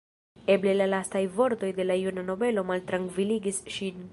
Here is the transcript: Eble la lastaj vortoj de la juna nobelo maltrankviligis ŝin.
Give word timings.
Eble 0.53 0.71
la 0.77 0.87
lastaj 0.93 1.21
vortoj 1.35 1.69
de 1.81 1.87
la 1.91 1.99
juna 2.05 2.25
nobelo 2.31 2.65
maltrankviligis 2.71 3.63
ŝin. 3.77 4.05